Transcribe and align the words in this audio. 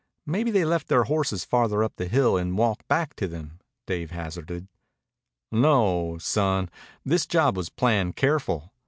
Maybe 0.25 0.49
they 0.49 0.65
left 0.65 0.87
their 0.87 1.03
horses 1.03 1.45
farther 1.45 1.83
up 1.83 1.95
the 1.97 2.07
hill 2.07 2.35
and 2.35 2.57
walked 2.57 2.87
back 2.87 3.15
to 3.17 3.27
them," 3.27 3.59
Dave 3.85 4.09
hazarded. 4.09 4.67
"No 5.51 6.13
o, 6.13 6.17
son. 6.17 6.71
This 7.05 7.27
job 7.27 7.55
was 7.55 7.69
planned 7.69 8.15
careful. 8.15 8.73